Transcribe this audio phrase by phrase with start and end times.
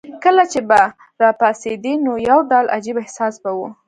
[0.23, 0.81] کله چې به
[1.23, 3.67] راپاڅېدې نو یو ډول عجیب احساس به وو.